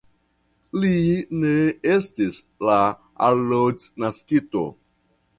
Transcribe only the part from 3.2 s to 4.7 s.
alodnaskito!